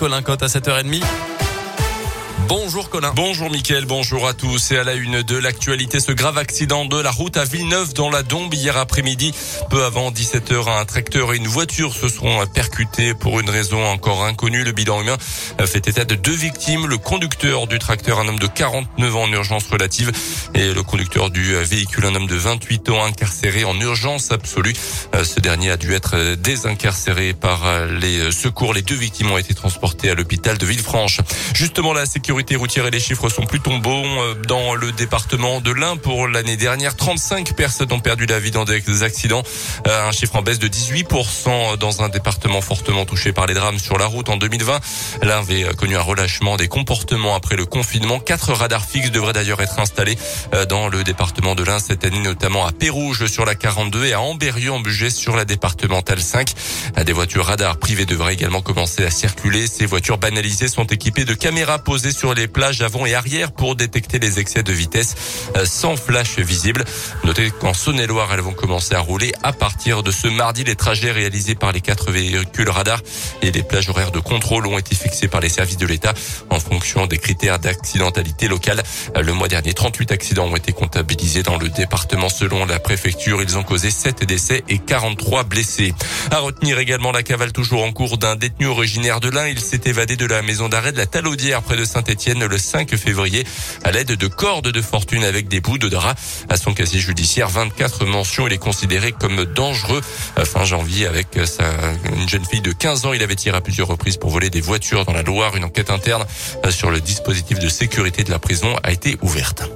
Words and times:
Colin 0.00 0.22
Cotte 0.22 0.44
à 0.44 0.46
7h30. 0.46 1.02
Bonjour 2.50 2.90
Colin. 2.90 3.12
Bonjour 3.14 3.48
Mickaël, 3.48 3.84
bonjour 3.84 4.26
à 4.26 4.34
tous. 4.34 4.72
Et 4.72 4.76
à 4.76 4.82
la 4.82 4.94
une 4.94 5.22
de 5.22 5.36
l'actualité, 5.36 6.00
ce 6.00 6.10
grave 6.10 6.36
accident 6.36 6.84
de 6.84 7.00
la 7.00 7.12
route 7.12 7.36
à 7.36 7.44
Villeneuve 7.44 7.94
dans 7.94 8.10
la 8.10 8.24
Dombe 8.24 8.52
hier 8.52 8.76
après-midi. 8.76 9.32
Peu 9.70 9.84
avant 9.84 10.10
17h, 10.10 10.68
un 10.68 10.84
tracteur 10.84 11.32
et 11.32 11.36
une 11.36 11.46
voiture 11.46 11.94
se 11.94 12.08
sont 12.08 12.44
percutés 12.52 13.14
pour 13.14 13.38
une 13.38 13.48
raison 13.48 13.86
encore 13.86 14.24
inconnue. 14.24 14.64
Le 14.64 14.72
bilan 14.72 15.00
humain 15.00 15.16
fait 15.64 15.86
état 15.86 16.04
de 16.04 16.16
deux 16.16 16.34
victimes. 16.34 16.88
Le 16.88 16.98
conducteur 16.98 17.68
du 17.68 17.78
tracteur, 17.78 18.18
un 18.18 18.26
homme 18.26 18.40
de 18.40 18.48
49 18.48 19.14
ans 19.14 19.22
en 19.22 19.32
urgence 19.32 19.68
relative 19.68 20.10
et 20.56 20.74
le 20.74 20.82
conducteur 20.82 21.30
du 21.30 21.54
véhicule, 21.54 22.04
un 22.04 22.16
homme 22.16 22.26
de 22.26 22.34
28 22.34 22.88
ans 22.88 23.04
incarcéré 23.04 23.62
en 23.62 23.78
urgence 23.78 24.32
absolue. 24.32 24.74
Ce 25.22 25.38
dernier 25.38 25.70
a 25.70 25.76
dû 25.76 25.94
être 25.94 26.34
désincarcéré 26.34 27.32
par 27.32 27.86
les 27.86 28.32
secours. 28.32 28.74
Les 28.74 28.82
deux 28.82 28.96
victimes 28.96 29.30
ont 29.30 29.38
été 29.38 29.54
transportées 29.54 30.10
à 30.10 30.16
l'hôpital 30.16 30.58
de 30.58 30.66
Villefranche. 30.66 31.20
Justement, 31.54 31.92
la 31.92 32.06
sécurité 32.06 32.39
sécurité 32.40 32.56
routière 32.56 32.86
et 32.86 32.90
les 32.90 33.00
chiffres 33.00 33.28
sont 33.28 33.44
plutôt 33.44 33.76
bons 33.80 34.22
euh, 34.22 34.34
dans 34.48 34.74
le 34.74 34.92
département 34.92 35.60
de 35.60 35.72
l'Ain 35.72 35.98
pour 35.98 36.26
l'année 36.26 36.56
dernière. 36.56 36.96
35 36.96 37.54
personnes 37.54 37.92
ont 37.92 38.00
perdu 38.00 38.24
la 38.24 38.38
vie 38.38 38.50
dans 38.50 38.64
des 38.64 39.02
accidents, 39.02 39.42
euh, 39.86 40.08
un 40.08 40.10
chiffre 40.10 40.36
en 40.36 40.42
baisse 40.42 40.58
de 40.58 40.66
18% 40.66 41.76
dans 41.76 42.02
un 42.02 42.08
département 42.08 42.62
fortement 42.62 43.04
touché 43.04 43.32
par 43.32 43.46
les 43.46 43.52
drames 43.52 43.78
sur 43.78 43.98
la 43.98 44.06
route 44.06 44.30
en 44.30 44.38
2020. 44.38 44.80
L'Ain 45.22 45.40
avait 45.40 45.64
connu 45.76 45.96
un 45.96 46.00
relâchement 46.00 46.56
des 46.56 46.68
comportements 46.68 47.34
après 47.34 47.56
le 47.56 47.66
confinement. 47.66 48.20
Quatre 48.20 48.54
radars 48.54 48.86
fixes 48.86 49.10
devraient 49.10 49.34
d'ailleurs 49.34 49.60
être 49.60 49.78
installés 49.78 50.16
euh, 50.54 50.64
dans 50.64 50.88
le 50.88 51.04
département 51.04 51.54
de 51.54 51.62
l'Ain 51.62 51.78
cette 51.78 52.06
année, 52.06 52.20
notamment 52.20 52.66
à 52.66 52.72
Pérouge 52.72 53.26
sur 53.26 53.44
la 53.44 53.54
42 53.54 54.06
et 54.06 54.12
à 54.14 54.22
Amberieu 54.22 54.72
en 54.72 54.80
budget 54.80 55.10
sur 55.10 55.36
la 55.36 55.44
départementale 55.44 56.22
5. 56.22 56.54
Des 57.04 57.12
voitures 57.12 57.44
radars 57.44 57.76
privées 57.76 58.06
devraient 58.06 58.32
également 58.32 58.62
commencer 58.62 59.04
à 59.04 59.10
circuler. 59.10 59.66
Ces 59.66 59.84
voitures 59.84 60.16
banalisées 60.16 60.68
sont 60.68 60.86
équipées 60.86 61.26
de 61.26 61.34
caméras 61.34 61.80
posées 61.80 62.12
sur 62.12 62.29
les 62.34 62.48
plages 62.48 62.80
avant 62.82 63.06
et 63.06 63.14
arrière 63.14 63.52
pour 63.52 63.76
détecter 63.76 64.18
les 64.18 64.38
excès 64.38 64.62
de 64.62 64.72
vitesse 64.72 65.14
euh, 65.56 65.64
sans 65.64 65.96
flash 65.96 66.38
visible. 66.38 66.84
Notez 67.24 67.50
qu'en 67.50 67.74
Saône-et-Loire, 67.74 68.32
elles 68.32 68.40
vont 68.40 68.52
commencer 68.52 68.94
à 68.94 69.00
rouler 69.00 69.32
à 69.42 69.52
partir 69.52 70.02
de 70.02 70.10
ce 70.10 70.28
mardi. 70.28 70.64
Les 70.64 70.76
trajets 70.76 71.10
réalisés 71.10 71.54
par 71.54 71.72
les 71.72 71.80
quatre 71.80 72.10
véhicules 72.10 72.68
radars 72.68 73.00
et 73.42 73.50
les 73.50 73.62
plages 73.62 73.88
horaires 73.88 74.12
de 74.12 74.20
contrôle 74.20 74.66
ont 74.66 74.78
été 74.78 74.94
fixés 74.94 75.28
par 75.28 75.40
les 75.40 75.48
services 75.48 75.76
de 75.76 75.86
l'État 75.86 76.14
en 76.50 76.60
fonction 76.60 77.06
des 77.06 77.18
critères 77.18 77.58
d'accidentalité 77.58 78.48
locale. 78.48 78.82
Euh, 79.16 79.22
le 79.22 79.32
mois 79.32 79.48
dernier, 79.48 79.72
38 79.72 80.12
accidents 80.12 80.46
ont 80.46 80.56
été 80.56 80.72
comptabilisés 80.72 81.42
dans 81.42 81.58
le 81.58 81.68
département 81.68 82.28
selon 82.28 82.64
la 82.66 82.78
préfecture. 82.78 83.42
Ils 83.42 83.56
ont 83.56 83.62
causé 83.62 83.90
7 83.90 84.24
décès 84.24 84.62
et 84.68 84.78
43 84.78 85.44
blessés. 85.44 85.94
À 86.30 86.38
retenir 86.38 86.78
également 86.78 87.12
la 87.12 87.22
cavale 87.22 87.52
toujours 87.52 87.84
en 87.84 87.92
cours 87.92 88.18
d'un 88.18 88.36
détenu 88.36 88.66
originaire 88.66 89.20
de 89.20 89.28
l'Ain. 89.28 89.48
Il 89.48 89.60
s'est 89.60 89.80
évadé 89.84 90.16
de 90.16 90.26
la 90.26 90.42
maison 90.42 90.68
d'arrêt 90.68 90.92
de 90.92 90.98
la 90.98 91.06
Talaudière 91.06 91.62
près 91.62 91.76
de 91.76 91.84
saint 91.84 92.02
Le 92.10 92.58
5 92.58 92.96
février 92.96 93.44
à 93.84 93.92
l'aide 93.92 94.12
de 94.12 94.26
cordes 94.26 94.66
de 94.66 94.82
fortune 94.82 95.22
avec 95.22 95.46
des 95.46 95.60
bouts 95.60 95.78
de 95.78 95.88
drap. 95.88 96.16
À 96.48 96.56
son 96.56 96.74
casier 96.74 96.98
judiciaire, 96.98 97.48
24 97.48 98.04
mentions. 98.04 98.48
Il 98.48 98.52
est 98.52 98.58
considéré 98.58 99.12
comme 99.12 99.44
dangereux. 99.44 100.00
Fin 100.44 100.64
janvier, 100.64 101.06
avec 101.06 101.28
sa, 101.44 101.70
une 102.16 102.28
jeune 102.28 102.44
fille 102.44 102.62
de 102.62 102.72
15 102.72 103.06
ans, 103.06 103.12
il 103.12 103.22
avait 103.22 103.36
tiré 103.36 103.56
à 103.56 103.60
plusieurs 103.60 103.86
reprises 103.86 104.16
pour 104.16 104.30
voler 104.30 104.50
des 104.50 104.60
voitures 104.60 105.04
dans 105.04 105.12
la 105.12 105.22
Loire. 105.22 105.56
Une 105.56 105.64
enquête 105.64 105.90
interne 105.90 106.26
sur 106.70 106.90
le 106.90 107.00
dispositif 107.00 107.60
de 107.60 107.68
sécurité 107.68 108.24
de 108.24 108.30
la 108.30 108.40
prison 108.40 108.74
a 108.82 108.90
été 108.90 109.16
ouverte. 109.22 109.70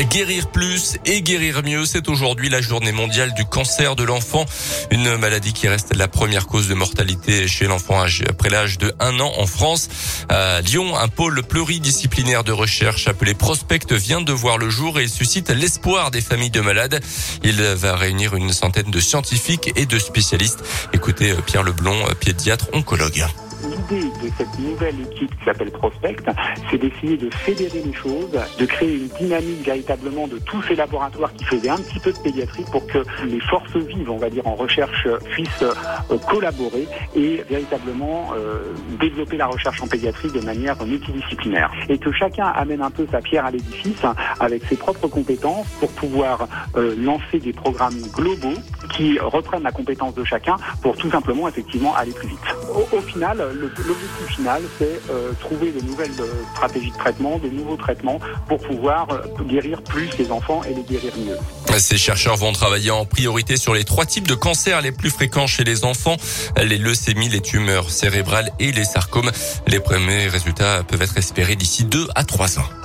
Guérir 0.00 0.48
plus 0.48 0.96
et 1.04 1.22
guérir 1.22 1.62
mieux, 1.62 1.84
c'est 1.84 2.08
aujourd'hui 2.08 2.48
la 2.48 2.60
journée 2.60 2.92
mondiale 2.92 3.34
du 3.34 3.44
cancer 3.44 3.94
de 3.94 4.02
l'enfant, 4.02 4.44
une 4.90 5.16
maladie 5.16 5.52
qui 5.52 5.68
reste 5.68 5.94
la 5.94 6.08
première 6.08 6.46
cause 6.46 6.68
de 6.68 6.74
mortalité 6.74 7.46
chez 7.46 7.66
l'enfant 7.66 8.02
après 8.28 8.50
l'âge 8.50 8.78
de 8.78 8.94
1 9.00 9.20
an 9.20 9.32
en 9.38 9.46
France. 9.46 9.88
À 10.28 10.60
Lyon, 10.62 10.96
un 10.96 11.08
pôle 11.08 11.42
pluridisciplinaire 11.42 12.42
de 12.42 12.52
recherche 12.52 13.06
appelé 13.06 13.34
Prospect 13.34 13.92
vient 13.92 14.22
de 14.22 14.32
voir 14.32 14.58
le 14.58 14.70
jour 14.70 14.98
et 14.98 15.08
suscite 15.08 15.50
l'espoir 15.50 16.10
des 16.10 16.20
familles 16.20 16.50
de 16.50 16.60
malades. 16.60 17.00
Il 17.44 17.60
va 17.62 17.94
réunir 17.96 18.34
une 18.34 18.52
centaine 18.52 18.90
de 18.90 19.00
scientifiques 19.00 19.72
et 19.76 19.86
de 19.86 19.98
spécialistes. 19.98 20.62
Écoutez 20.92 21.34
Pierre 21.46 21.62
Leblon, 21.62 21.96
pédiatre 22.20 22.66
oncologue 22.72 23.24
l'idée 23.64 24.08
de 24.22 24.30
cette 24.36 24.58
nouvelle 24.58 25.00
équipe 25.00 25.30
qui 25.38 25.44
s'appelle 25.44 25.70
Prospect, 25.70 26.24
c'est 26.70 26.78
d'essayer 26.78 27.16
de 27.16 27.30
fédérer 27.30 27.82
les 27.84 27.92
choses, 27.92 28.38
de 28.58 28.66
créer 28.66 28.96
une 28.96 29.08
dynamique 29.18 29.64
véritablement 29.64 30.26
de 30.28 30.38
tous 30.38 30.62
ces 30.62 30.74
laboratoires 30.74 31.32
qui 31.34 31.44
faisaient 31.44 31.70
un 31.70 31.76
petit 31.76 32.00
peu 32.00 32.12
de 32.12 32.18
pédiatrie 32.18 32.64
pour 32.70 32.86
que 32.86 32.98
les 33.26 33.40
forces 33.40 33.76
vives, 33.76 34.10
on 34.10 34.18
va 34.18 34.30
dire, 34.30 34.46
en 34.46 34.54
recherche 34.54 35.08
puissent 35.32 35.62
euh, 35.62 36.18
collaborer 36.28 36.86
et 37.14 37.42
véritablement 37.48 38.32
euh, 38.36 38.74
développer 39.00 39.36
la 39.36 39.46
recherche 39.46 39.82
en 39.82 39.86
pédiatrie 39.86 40.30
de 40.30 40.40
manière 40.40 40.82
multidisciplinaire. 40.84 41.70
Et 41.88 41.98
que 41.98 42.12
chacun 42.12 42.46
amène 42.46 42.82
un 42.82 42.90
peu 42.90 43.06
sa 43.10 43.20
pierre 43.20 43.46
à 43.46 43.50
l'édifice 43.50 44.02
avec 44.40 44.64
ses 44.64 44.76
propres 44.76 45.08
compétences 45.08 45.66
pour 45.80 45.90
pouvoir 45.90 46.48
euh, 46.76 46.94
lancer 46.96 47.38
des 47.38 47.52
programmes 47.52 48.00
globaux 48.12 48.54
qui 48.92 49.18
reprennent 49.18 49.62
la 49.62 49.72
compétence 49.72 50.14
de 50.14 50.24
chacun 50.24 50.56
pour 50.82 50.96
tout 50.96 51.10
simplement 51.10 51.48
effectivement 51.48 51.94
aller 51.94 52.12
plus 52.12 52.28
vite. 52.28 52.38
Au, 52.74 52.96
au 52.96 53.00
final, 53.00 53.38
l'objectif 53.38 54.36
final, 54.36 54.62
c'est 54.78 55.00
euh, 55.10 55.32
trouver 55.40 55.72
de 55.72 55.80
nouvelles 55.84 56.12
euh, 56.20 56.42
stratégies 56.54 56.90
de 56.90 56.96
traitement, 56.96 57.38
de 57.38 57.48
nouveaux 57.48 57.76
traitements 57.76 58.18
pour 58.48 58.58
pouvoir 58.58 59.08
euh, 59.10 59.44
guérir 59.44 59.82
plus 59.82 60.08
les 60.18 60.30
enfants 60.30 60.62
et 60.64 60.74
les 60.74 60.82
guérir 60.82 61.12
mieux. 61.18 61.36
Ces 61.78 61.96
chercheurs 61.96 62.36
vont 62.36 62.52
travailler 62.52 62.90
en 62.90 63.04
priorité 63.04 63.56
sur 63.56 63.74
les 63.74 63.84
trois 63.84 64.04
types 64.04 64.28
de 64.28 64.34
cancers 64.34 64.82
les 64.82 64.92
plus 64.92 65.10
fréquents 65.10 65.46
chez 65.46 65.64
les 65.64 65.84
enfants, 65.84 66.16
les 66.62 66.78
leucémies, 66.78 67.28
les 67.28 67.40
tumeurs 67.40 67.90
cérébrales 67.90 68.50
et 68.58 68.72
les 68.72 68.84
sarcomes. 68.84 69.30
Les 69.66 69.80
premiers 69.80 70.28
résultats 70.28 70.82
peuvent 70.82 71.02
être 71.02 71.16
espérés 71.16 71.56
d'ici 71.56 71.84
deux 71.84 72.08
à 72.14 72.24
trois 72.24 72.58
ans. 72.58 72.81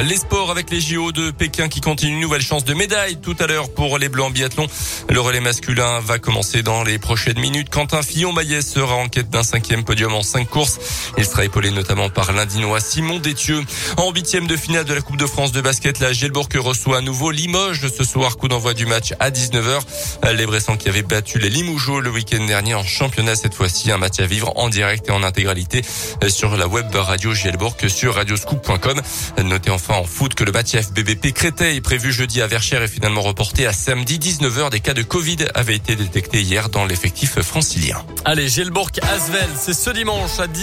Les 0.00 0.16
sports 0.16 0.50
avec 0.50 0.70
les 0.70 0.80
JO 0.80 1.12
de 1.12 1.30
Pékin 1.30 1.68
qui 1.68 1.80
continuent. 1.80 2.14
Une 2.14 2.20
nouvelle 2.20 2.42
chance 2.42 2.64
de 2.64 2.74
médaille 2.74 3.16
tout 3.16 3.36
à 3.38 3.46
l'heure 3.46 3.72
pour 3.72 3.98
les 3.98 4.08
Blancs 4.08 4.32
biathlon. 4.32 4.66
Le 5.08 5.20
relais 5.20 5.40
masculin 5.40 6.00
va 6.00 6.18
commencer 6.18 6.62
dans 6.62 6.82
les 6.82 6.98
prochaines 6.98 7.38
minutes. 7.38 7.68
Quentin 7.70 8.02
Fillon-Maillet 8.02 8.62
sera 8.62 8.96
en 8.96 9.08
quête 9.08 9.30
d'un 9.30 9.44
cinquième 9.44 9.84
podium 9.84 10.12
en 10.14 10.22
cinq 10.22 10.48
courses. 10.48 10.78
Il 11.18 11.24
sera 11.24 11.44
épaulé 11.44 11.70
notamment 11.70 12.10
par 12.10 12.32
l'Indinois 12.32 12.80
Simon 12.80 13.18
Détieux. 13.18 13.60
En 13.96 14.10
huitième 14.10 14.46
de 14.46 14.56
finale 14.56 14.84
de 14.84 14.94
la 14.94 15.02
Coupe 15.02 15.18
de 15.18 15.26
France 15.26 15.52
de 15.52 15.60
basket, 15.60 16.00
la 16.00 16.12
Gielbourg 16.12 16.48
reçoit 16.56 16.98
à 16.98 17.00
nouveau 17.00 17.30
Limoges 17.30 17.86
ce 17.88 18.04
soir. 18.04 18.36
Coup 18.36 18.48
d'envoi 18.48 18.74
du 18.74 18.86
match 18.86 19.14
à 19.20 19.30
19h. 19.30 19.80
Les 20.34 20.46
Bressans 20.46 20.76
qui 20.76 20.88
avaient 20.88 21.02
battu 21.02 21.38
les 21.38 21.50
Limougeaux 21.50 22.00
le 22.00 22.10
week-end 22.10 22.44
dernier 22.44 22.74
en 22.74 22.84
championnat 22.84 23.36
cette 23.36 23.54
fois-ci. 23.54 23.92
Un 23.92 23.98
match 23.98 24.18
à 24.18 24.26
vivre 24.26 24.52
en 24.56 24.68
direct 24.68 25.08
et 25.08 25.12
en 25.12 25.22
intégralité 25.22 25.82
sur 26.28 26.56
la 26.56 26.66
web 26.66 26.92
radio 26.92 27.32
Gielbourg 27.34 27.76
sur 27.88 28.14
radioscoop.com. 28.16 29.00
Notez 29.44 29.70
enfin 29.82 29.98
en 29.98 30.04
foot 30.04 30.34
que 30.34 30.44
le 30.44 30.52
match 30.52 30.76
FBBP 30.76 31.32
Créteil 31.32 31.80
prévu 31.80 32.12
jeudi 32.12 32.40
à 32.40 32.46
Verchères 32.46 32.82
est 32.82 32.88
finalement 32.88 33.22
reporté 33.22 33.66
à 33.66 33.72
samedi 33.72 34.18
19h. 34.18 34.70
Des 34.70 34.78
cas 34.78 34.94
de 34.94 35.02
Covid 35.02 35.38
avaient 35.54 35.74
été 35.74 35.96
détectés 35.96 36.40
hier 36.40 36.68
dans 36.68 36.84
l'effectif 36.84 37.40
francilien. 37.40 37.96
Allez, 38.24 38.48
Gelbourg 38.48 38.90
Asvel, 39.02 39.48
c'est 39.56 39.74
ce 39.74 39.90
dimanche 39.90 40.38
à 40.38 40.46
17 40.46 40.62